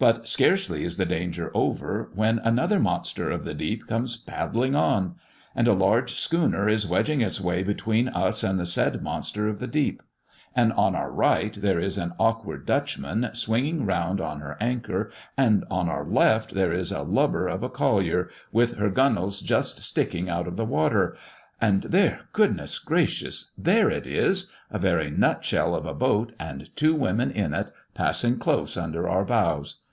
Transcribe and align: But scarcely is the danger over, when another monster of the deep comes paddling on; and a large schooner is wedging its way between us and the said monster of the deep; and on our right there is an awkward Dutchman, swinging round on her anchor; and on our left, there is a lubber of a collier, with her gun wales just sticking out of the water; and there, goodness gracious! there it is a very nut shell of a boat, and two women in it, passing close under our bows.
But 0.00 0.26
scarcely 0.30 0.82
is 0.82 0.96
the 0.96 1.04
danger 1.04 1.50
over, 1.52 2.08
when 2.14 2.38
another 2.38 2.80
monster 2.80 3.30
of 3.30 3.44
the 3.44 3.52
deep 3.52 3.86
comes 3.86 4.16
paddling 4.16 4.74
on; 4.74 5.16
and 5.54 5.68
a 5.68 5.74
large 5.74 6.14
schooner 6.18 6.70
is 6.70 6.86
wedging 6.86 7.20
its 7.20 7.38
way 7.38 7.62
between 7.62 8.08
us 8.08 8.42
and 8.42 8.58
the 8.58 8.64
said 8.64 9.02
monster 9.02 9.46
of 9.46 9.58
the 9.58 9.66
deep; 9.66 10.02
and 10.56 10.72
on 10.72 10.94
our 10.94 11.12
right 11.12 11.52
there 11.52 11.78
is 11.78 11.98
an 11.98 12.14
awkward 12.18 12.64
Dutchman, 12.64 13.28
swinging 13.34 13.84
round 13.84 14.22
on 14.22 14.40
her 14.40 14.56
anchor; 14.58 15.10
and 15.36 15.66
on 15.70 15.90
our 15.90 16.06
left, 16.06 16.54
there 16.54 16.72
is 16.72 16.92
a 16.92 17.02
lubber 17.02 17.46
of 17.46 17.62
a 17.62 17.68
collier, 17.68 18.30
with 18.50 18.78
her 18.78 18.88
gun 18.88 19.16
wales 19.16 19.42
just 19.42 19.82
sticking 19.82 20.30
out 20.30 20.48
of 20.48 20.56
the 20.56 20.64
water; 20.64 21.14
and 21.60 21.82
there, 21.82 22.20
goodness 22.32 22.78
gracious! 22.78 23.52
there 23.58 23.90
it 23.90 24.06
is 24.06 24.50
a 24.70 24.78
very 24.78 25.10
nut 25.10 25.44
shell 25.44 25.74
of 25.74 25.84
a 25.84 25.92
boat, 25.92 26.32
and 26.40 26.74
two 26.74 26.94
women 26.94 27.30
in 27.30 27.52
it, 27.52 27.70
passing 27.92 28.38
close 28.38 28.78
under 28.78 29.06
our 29.06 29.26
bows. 29.26 29.80